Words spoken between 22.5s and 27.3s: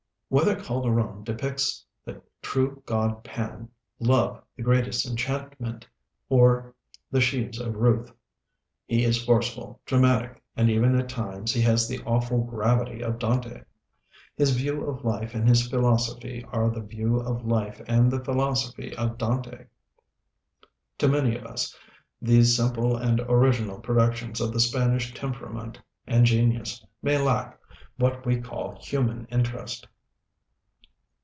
simple and original productions of the Spanish temperament and genius may